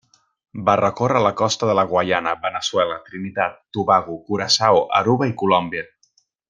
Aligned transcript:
Va 0.69 0.73
recórrer 0.79 1.21
la 1.25 1.31
costa 1.41 1.69
de 1.71 1.75
la 1.79 1.83
Guaiana, 1.91 2.33
Veneçuela, 2.47 2.99
Trinitat, 3.11 3.63
Tobago, 3.79 4.19
Curaçao, 4.31 4.85
Aruba 5.03 5.33
i 5.35 5.41
Colòmbia. 5.45 5.91